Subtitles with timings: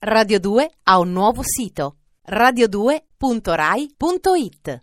[0.00, 1.96] Radio 2 ha un nuovo sito
[2.30, 4.82] radio2.rai.it.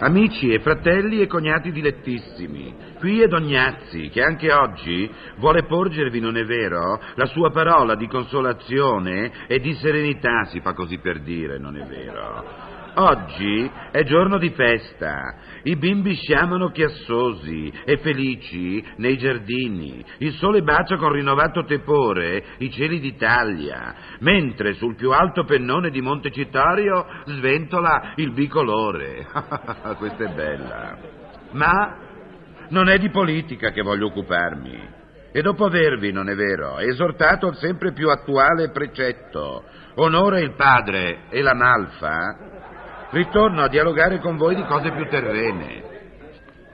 [0.00, 6.36] Amici e fratelli e cognati dilettissimi, qui è Dognazzi che anche oggi vuole porgervi, non
[6.36, 11.58] è vero, la sua parola di consolazione e di serenità, si fa così per dire,
[11.58, 12.71] non è vero.
[12.94, 20.60] Oggi è giorno di festa, i bimbi sciamano chiassosi e felici nei giardini, il sole
[20.60, 28.12] bacia con rinnovato tepore i cieli d'Italia, mentre sul più alto pennone di Montecitorio sventola
[28.16, 29.26] il bicolore.
[29.96, 30.98] Questa è bella.
[31.52, 31.96] Ma
[32.68, 35.00] non è di politica che voglio occuparmi.
[35.32, 41.22] E dopo avervi, non è vero, esortato al sempre più attuale precetto, onore il padre
[41.30, 42.50] e la malfa,
[43.12, 45.90] ritorno a dialogare con voi di cose più terrene.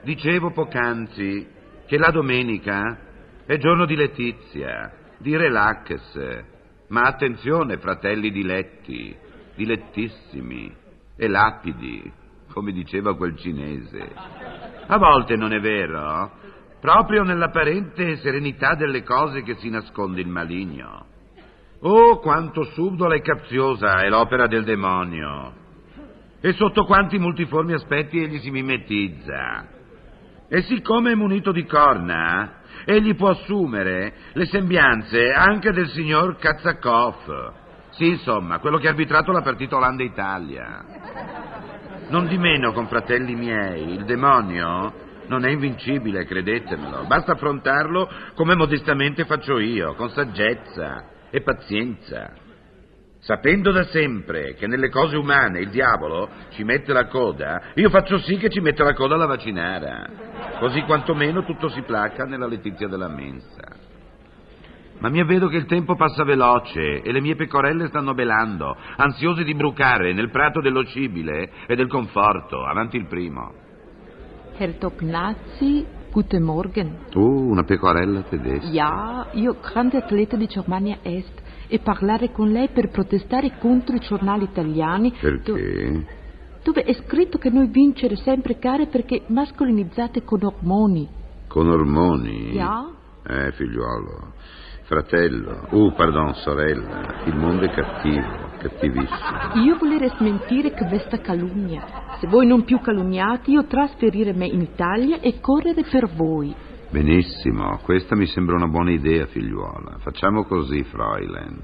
[0.03, 1.47] Dicevo poc'anzi
[1.85, 2.97] che la domenica
[3.45, 6.43] è giorno di letizia, di relax,
[6.87, 9.15] ma attenzione, fratelli diletti,
[9.55, 10.73] dilettissimi
[11.17, 12.11] e lapidi,
[12.53, 14.09] come diceva quel cinese.
[14.87, 16.31] A volte non è vero,
[16.79, 21.05] proprio nell'apparente serenità delle cose che si nasconde il maligno.
[21.81, 25.67] Oh, quanto subdola e capziosa è l'opera del demonio!
[26.41, 29.67] E sotto quanti multiformi aspetti egli si mimetizza.
[30.47, 37.53] E siccome è munito di corna, egli può assumere le sembianze anche del signor Kazzakov.
[37.91, 40.85] Sì, insomma, quello che ha arbitrato la partita Olanda-Italia.
[42.09, 47.05] Non di meno, confratelli miei, il demonio non è invincibile, credetemelo.
[47.05, 52.47] Basta affrontarlo come modestamente faccio io, con saggezza e pazienza.
[53.21, 58.17] Sapendo da sempre che nelle cose umane il diavolo ci mette la coda, io faccio
[58.19, 60.07] sì che ci metta la coda alla vaccinara.
[60.59, 63.87] Così quantomeno tutto si placa nella letizia della mensa.
[64.99, 69.43] Ma mi avvedo che il tempo passa veloce e le mie pecorelle stanno belando, ansiose
[69.43, 72.65] di brucare nel prato dello scibile e del conforto.
[72.65, 73.53] Avanti il primo.
[74.57, 77.05] Herr Tognazzi, guten Morgen.
[77.09, 78.69] Tu, una pecorella tedesca.
[78.69, 83.99] Ja, io grande atleta di Germania Est e parlare con lei per protestare contro i
[83.99, 85.13] giornali italiani.
[85.19, 86.17] Perché?
[86.63, 91.07] Dove è scritto che noi vincere sempre gare perché mascolinizzate con ormoni.
[91.47, 92.51] Con ormoni?
[92.51, 92.89] Ja?
[93.25, 94.33] Eh, figliuolo.
[94.83, 95.67] Fratello.
[95.69, 97.21] Uh, pardon, sorella.
[97.25, 98.25] Il mondo è cattivo,
[98.57, 99.63] cattivissimo.
[99.63, 101.85] Io volerei smentire questa calunnia.
[102.19, 106.53] Se voi non più calunniate, io trasferire me in Italia e correre per voi.
[106.91, 109.97] Benissimo, questa mi sembra una buona idea, figliuola.
[109.99, 111.59] Facciamo così, Fräulein.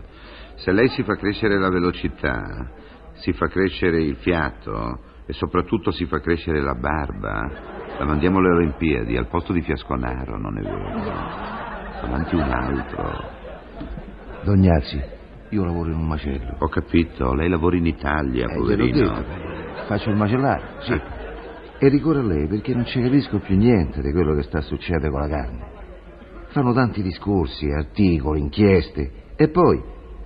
[0.55, 2.69] Se lei si fa crescere la velocità,
[3.13, 7.49] si fa crescere il fiato e soprattutto si fa crescere la barba,
[7.97, 10.89] la mandiamo alle Olimpiadi al posto di Fiasconaro, non è vero?
[12.03, 13.23] Avanti un altro.
[14.43, 15.01] Dognazzi,
[15.49, 16.55] io lavoro in un macello.
[16.59, 19.13] Ho capito, lei lavora in Italia, Eh, poverino.
[19.15, 19.23] detto,
[19.87, 21.01] faccio il macellario, sì.
[21.77, 25.09] E ricorro a lei perché non ci capisco più niente di quello che sta succedendo
[25.09, 25.65] con la carne.
[26.47, 29.81] Fanno tanti discorsi, articoli, inchieste e poi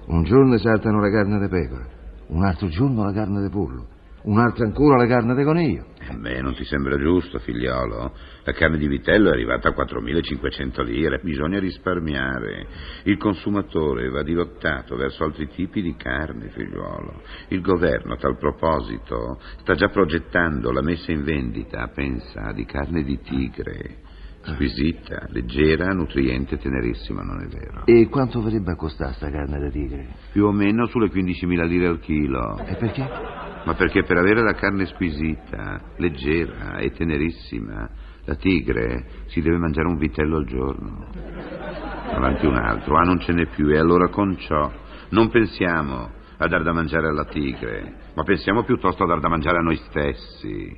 [0.05, 1.87] un giorno esaltano la carne di pecora,
[2.27, 3.87] un altro giorno la carne di pollo,
[4.23, 5.85] un altro ancora la carne di coniglio.
[6.11, 8.11] Eh beh, non ti sembra giusto, figliolo?
[8.43, 12.65] La carne di vitello è arrivata a 4.500 lire, bisogna risparmiare.
[13.03, 17.21] Il consumatore va dirottato verso altri tipi di carne, figliuolo.
[17.49, 23.03] Il governo, a tal proposito, sta già progettando la messa in vendita, pensa, di carne
[23.03, 23.97] di tigre.
[24.41, 27.85] Squisita, leggera, nutriente, tenerissima, non è vero?
[27.85, 30.07] E quanto verrebbe a costare sta carne di tigre?
[30.31, 32.57] Più o meno sulle 15.000 lire al chilo.
[32.65, 33.48] E perché?
[33.63, 37.89] Ma perché per avere la carne squisita, leggera e tenerissima,
[38.25, 41.07] la tigre si deve mangiare un vitello al giorno.
[42.11, 44.71] Avanti un altro, ah non ce n'è più, e allora con ciò
[45.09, 49.57] non pensiamo a dar da mangiare alla tigre, ma pensiamo piuttosto a dar da mangiare
[49.57, 50.77] a noi stessi.